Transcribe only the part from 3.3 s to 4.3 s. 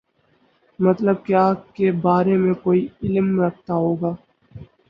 رکھتا ہو گا